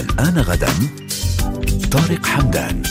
[0.00, 0.72] الآن غدا
[1.92, 2.82] طارق حمدان.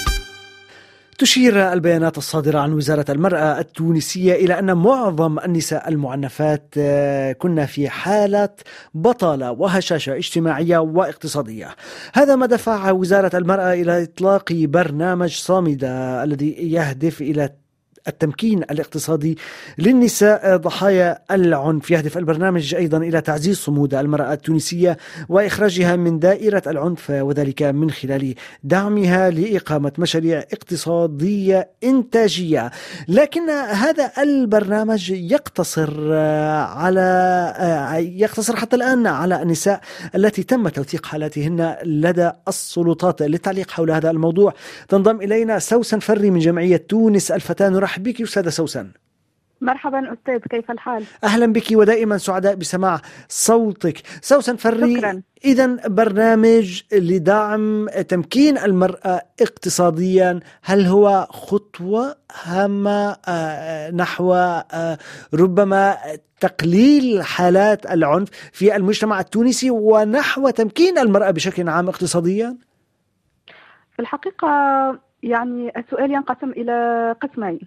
[1.17, 7.90] تشير البيانات الصادرة عن وزارة المرأة التونسية إلى أن معظم النساء المعنفات آه، كنا في
[7.90, 8.49] حالة
[8.94, 11.76] بطالة وهشاشة اجتماعية واقتصادية.
[12.13, 17.49] هذا ما دفع وزارة المرأة إلى إطلاق برنامج صامدة الذي يهدف إلى
[18.08, 19.38] التمكين الاقتصادي
[19.77, 21.91] للنساء ضحايا العنف.
[21.91, 24.98] يهدف البرنامج أيضا إلى تعزيز صمود المرأة التونسية
[25.30, 32.71] وإخراجها من دائرة العنف وذلك من خلال دعمها لإقامة مشاريع اقتصادية إنتاجية.
[33.07, 36.99] لكن هذا البرنامج يقتصر على
[38.16, 39.81] يقتصر حتى الآن على النساء
[40.16, 43.21] التي تم توثيق حالاتهن لدى السلطات.
[43.21, 44.54] للتعليق حول هذا الموضوع
[44.88, 48.91] تنضم إلينا سوسن فري من جمعية تونس الفتاة نرحب بك أستاذة سوسن
[49.61, 57.89] مرحبا أستاذ كيف الحال؟ أهلا بك ودائما سعداء بسماع صوتك سوسن فري إذا برنامج لدعم
[57.89, 64.98] تمكين المرأة اقتصاديا هل هو خطوة هامة آه، نحو آه،
[65.34, 65.98] ربما
[66.40, 72.58] تقليل حالات العنف في المجتمع التونسي ونحو تمكين المرأة بشكل عام اقتصاديا؟
[73.92, 74.48] في الحقيقة
[75.23, 77.59] يعني السؤال ينقسم إلى قسمين.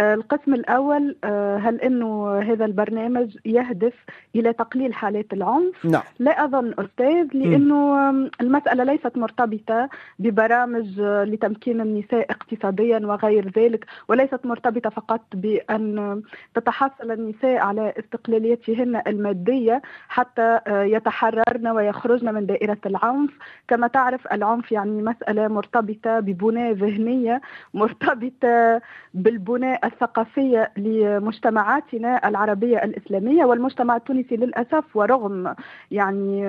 [0.00, 3.94] القسم الأول آه، هل أنه هذا البرنامج يهدف
[4.34, 6.02] إلى تقليل حالات العنف؟ نعم.
[6.18, 14.46] لا أظن أستاذ لأنه المسألة ليست مرتبطة ببرامج آه، لتمكين النساء اقتصاديا وغير ذلك وليست
[14.46, 16.22] مرتبطة فقط بأن
[16.54, 23.30] تتحصل النساء على استقلاليتهن المادية حتى يتحررن ويخرجن من دائرة العنف
[23.68, 27.40] كما تعرف العنف يعني مسألة مرتبطة ببناء ذهنية
[27.74, 28.80] مرتبطة
[29.14, 35.54] بالبناء الثقافية لمجتمعاتنا العربية الإسلامية والمجتمع التونسي للأسف ورغم
[35.90, 36.44] يعني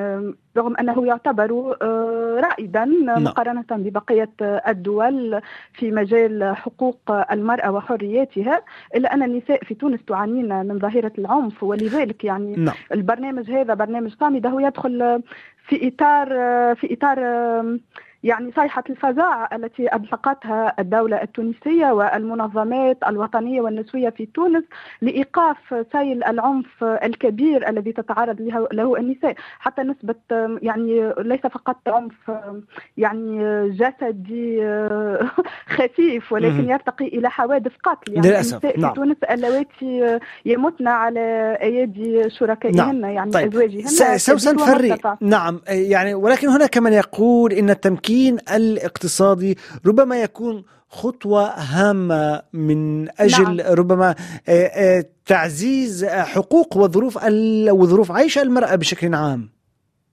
[0.58, 3.23] رغم أنه يعتبر آه، رائدا نعم.
[3.23, 5.41] مقارنة ببقية الدول
[5.73, 8.62] في مجال حقوق المرأة وحرياتها
[8.95, 12.75] إلا أن النساء في تونس تعانين من ظاهرة العنف ولذلك يعني نعم.
[12.91, 15.22] البرنامج هذا برنامج صامدة هو يدخل
[15.68, 16.28] في إطار
[16.75, 17.19] في إطار
[18.25, 24.63] يعني صيحة الفزاعة التي أطلقتها الدولة التونسية والمنظمات الوطنية والنسوية في تونس
[25.02, 25.58] لإيقاف
[25.91, 28.41] سيل العنف الكبير الذي تتعرض
[28.74, 30.16] له النساء حتى نسبة
[30.62, 32.31] يعني ليس فقط عنف
[32.97, 34.66] يعني جسدي
[35.78, 38.53] خفيف ولكن يرتقي إلى حوادث قتل يعني للأسف.
[38.53, 38.94] النساء نعم.
[38.94, 43.06] في تونس اللواتي يمتن على أيدي شركائهن نعم.
[43.06, 43.47] يعني طيب.
[43.47, 44.97] أزواجهن سوسن فري.
[45.22, 48.15] نعم يعني ولكن هناك من يقول إن التمكين
[48.50, 53.74] الاقتصادي ربما يكون خطوة هامة من أجل نعم.
[53.74, 54.16] ربما
[54.48, 57.20] آه، آه، تعزيز حقوق وظروف
[57.72, 59.55] وظروف عيش المرأة بشكل عام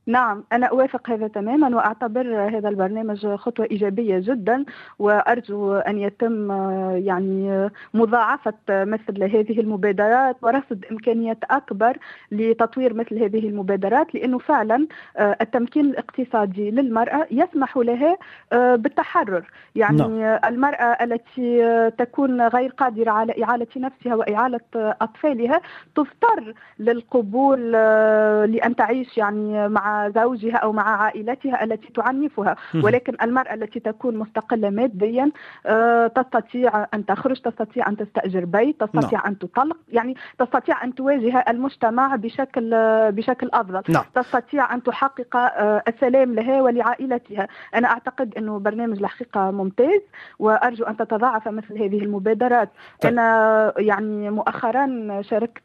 [0.07, 4.65] نعم أنا أوافق هذا تماما وأعتبر هذا البرنامج خطوة إيجابية جدا
[4.99, 6.51] وأرجو أن يتم
[6.97, 11.99] يعني مضاعفة مثل هذه المبادرات ورصد إمكانيات أكبر
[12.33, 14.87] لتطوير مثل هذه المبادرات لأنه فعلا
[15.19, 18.17] التمكين الاقتصادي للمرأة يسمح لها
[18.53, 20.39] آه، بالتحرر يعني نعم.
[20.45, 25.61] المرأة التي تكون غير قادرة على إعالة نفسها وإعالة أطفالها
[25.95, 32.57] تضطر للقبول آه، لأن تعيش يعني مع زوجها أو مع عائلتها التي تعنفها.
[32.85, 35.31] ولكن المرأة التي تكون مستقلة ماديا
[35.67, 41.45] آه، تستطيع أن تخرج تستطيع أن تستأجر بيت تستطيع أن تطلق يعني تستطيع أن تواجه
[41.49, 42.71] المجتمع بشكل
[43.13, 44.05] بشكل أفضل نعم.
[44.15, 50.01] تستطيع أن تحقق آه، السلام لها ولعائلتها أنا أعتقد أنه برنامج الحقيقة ممتاز
[50.39, 52.69] وأرجو أن تتضاعف مثل هذه المبادرات
[53.01, 53.13] طيب.
[53.13, 54.87] أنا يعني مؤخرا
[55.23, 55.63] شاركت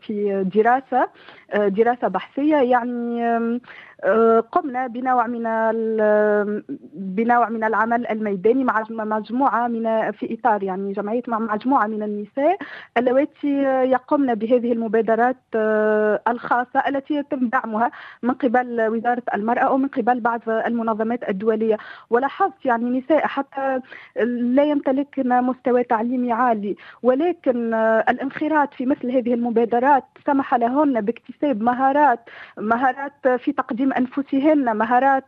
[0.00, 1.08] في دراسة
[1.54, 3.20] دراسة بحثية يعني
[4.52, 5.42] قمنا بنوع من
[6.94, 12.58] بنوع من العمل الميداني مع مجموعة من في إطار يعني جمعية مع مجموعة من النساء
[12.96, 17.90] اللواتي يقمن بهذه المبادرات آه، الخاصة التي يتم دعمها
[18.22, 21.76] من قبل وزارة المرأة أو من قبل بعض المنظمات الدولية.
[22.10, 23.80] ولاحظت يعني نساء حتى
[24.26, 31.62] لا يمتلكن مستوى تعليمي عالي ولكن آه، الانخراط في مثل هذه المبادرات سمح لهن باكتساب
[31.62, 32.20] مهارات
[32.58, 35.24] مهارات في تقديم أنفسهن مهارات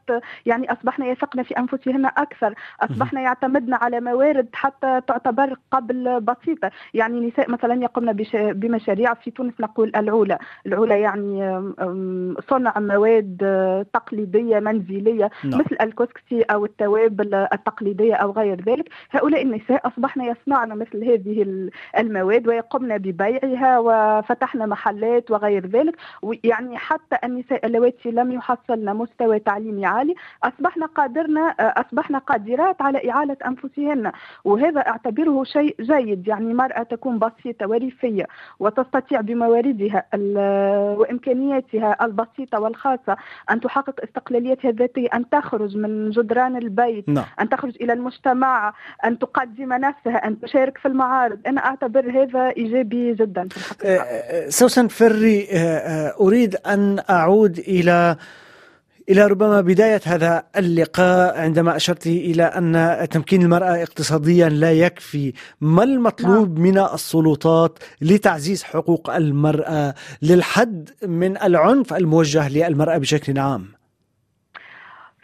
[0.46, 6.70] يعني أصبحن يثقن في أنفسهن أكثر أصبحن يعتمدن على موارد حتى تعتبر قبل بسيطة.
[6.94, 8.12] يعني نساء مثلا يقمن
[8.52, 11.40] بمشاريع في تونس نقول العولة العولة يعني
[12.50, 13.36] صنع مواد
[13.92, 15.60] تقليدية منزلية نعم.
[15.60, 18.88] مثل الكسكسي أو التوابل التقليدية أو غير ذلك.
[19.10, 25.96] هؤلاء النساء أصبحن يصنعن مثل هذه ال- المواد ويقمن ببيعها وفتحن محلات وغير ذلك.
[26.22, 33.36] ويعني حتى النساء اللواتي لم وحصلنا مستوى تعليمي عالي اصبحنا قادرنا اصبحنا قادرات على إعالة
[33.46, 34.12] أنفسهن.
[34.44, 38.26] وهذا أعتبره شيء جيد يعني مراه تكون بسيطة وريفية
[38.58, 40.04] وتستطيع بمواردها
[40.98, 43.16] وإمكانياتها البسيطة والخاصة
[43.50, 47.24] أن تحقق استقلاليتها الذاتية أن تخرج من جدران البيت نعم.
[47.40, 51.38] أن تخرج إلى المجتمع أن تقدم نفسها أن تشارك في المعارض.
[51.46, 53.94] أنا أعتبر هذا إيجابي جدا في الحقيقة.
[53.94, 58.16] آه، آه، سوسن فري آه، أريد أن أعود إلى
[59.08, 65.82] إلى ربما بداية هذا اللقاء عندما أشرت إلى أن تمكين المرأة اقتصاديا لا يكفي ما
[65.82, 66.68] المطلوب نعم.
[66.68, 73.75] من السلطات لتعزيز حقوق المرأة للحد من العنف الموجه للمرأة بشكل عام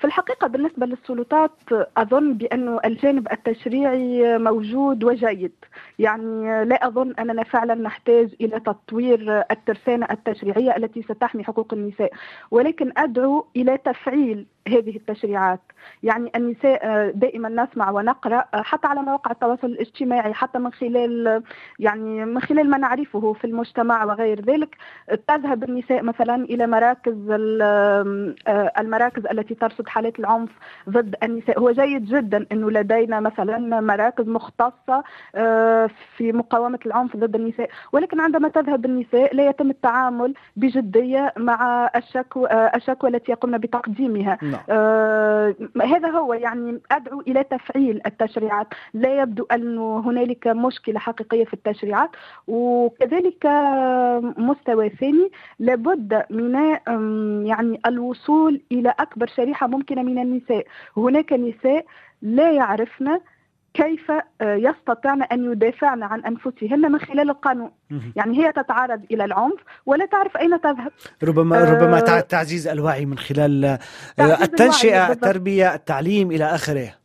[0.02, 1.52] في الحقيقة بالنسبة للسلطات
[1.96, 5.52] أظن بأن الجانب التشريعي موجود وجيد.
[5.99, 12.12] يعني لا أظن أننا فعلا نحتاج إلى تطوير الترسانة التشريعية التي ستحمي حقوق النساء.
[12.50, 15.60] ولكن أدعو إلى تفعيل هذه التشريعات.
[16.02, 21.43] يعني النساء دائما نسمع ونقرأ حتى على مواقع التواصل الاجتماعي حتى من خلال
[21.78, 24.76] يعني من خلال ما نعرفه في المجتمع وغير ذلك.
[25.28, 30.50] تذهب النساء مثلا إلى مراكز آه، المراكز التي ترصد حالات العنف
[30.88, 31.58] ضد النساء.
[31.58, 35.02] هو جيد جدا إنه لدينا مثلا مراكز مختصة
[36.16, 37.68] في مقاومة العنف ضد النساء.
[37.92, 44.38] ولكن عندما تذهب النساء لا يتم التعامل بجدية مع الشكوى الشكوى التي يقومن بتقديمها.
[44.42, 44.60] نعم.
[44.70, 48.66] آه هذا هو يعني أدعو إلى تفعيل التشريعات.
[48.94, 52.10] لا يبدو أن هنالك مشكلة حقيقية في التشريعات.
[52.48, 53.46] وكذلك
[54.38, 56.54] مستوى ثاني لابد من
[57.46, 60.67] يعني الوصول إلى أكبر شريحة ممكنه من النساء.
[60.96, 61.84] هناك نساء
[62.23, 63.19] لا يعرفن
[63.75, 67.70] كيف آه، يستطعن أن يدافعن عن أنفسهن من خلال القانون.
[68.17, 70.93] يعني هي تتعرض إلى العنف ولا تعرف أين تذهب.
[71.23, 73.79] ربما آه ربما تعزيز الوعي من خلال آه،
[74.19, 77.01] التنشئة التربية التعليم إلى آخره.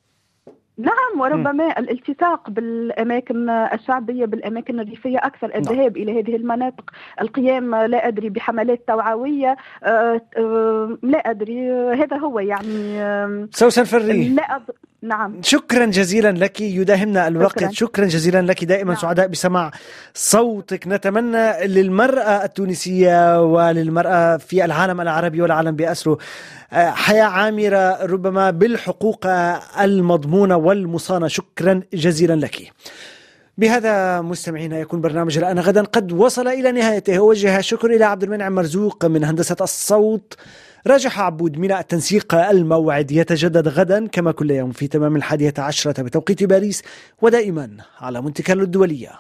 [0.78, 1.72] نعم وربما م.
[1.78, 5.58] الالتصاق بالأماكن الشعبية بالأماكن الريفية أكثر نعم.
[5.58, 6.92] الذهاب إلى هذه المناطق
[7.22, 12.98] القيام لا أدري بحملات توعوية آه، آه، لا أدري هذا هو يعني
[13.52, 14.62] سوسن فري لا أض...
[15.08, 15.42] نعم.
[15.44, 16.62] شكرا جزيلا لك.
[16.62, 17.60] يداهمنا الوقت.
[17.60, 18.64] شكرا, شكرا جزيلا لك.
[18.64, 19.02] دائما نعم.
[19.02, 19.72] سعداء بسماع
[20.14, 20.88] صوتك.
[20.88, 26.18] نتمنى للمرأة التونسية وللمرأة في العالم العربي والعالم بأسره
[26.74, 29.28] آه، حياة عامرة ربما بالحقوق
[29.82, 31.28] المضمونة والمصانة.
[31.28, 32.72] شكرا جزيلا لك.
[33.58, 37.18] بهذا مستمعينا يكون برنامج الآن غدا قد وصل إلى نهايته.
[37.18, 40.38] أوجه الشكر إلى عبد المنعم مرزوق من هندسة الصوت.
[40.88, 46.44] راجح عبود من التنسيق الموعد يتجدد غدا كما كل يوم في تمام الحادية عشرة بتوقيت
[46.44, 46.84] باريس
[47.22, 49.12] ودائما على منتكال الدولية.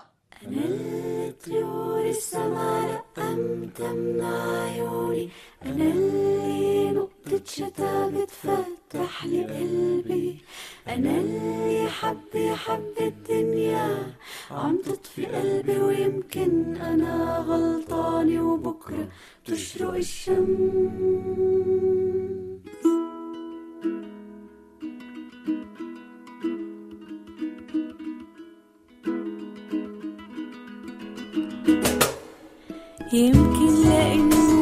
[2.10, 5.30] السماء أم تمنع عيوني
[5.66, 10.38] أنا اللي نقطة شتا بتفتح لي قلبي.
[10.88, 14.14] أنا اللي حب حب الدنيا.
[14.52, 19.08] عم تطفي قلبي ويمكن أنا غلطانة وبكرة
[19.46, 20.48] تشرق الشمس.
[33.14, 34.57] يمكن لأنه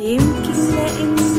[0.00, 1.29] Yumkin de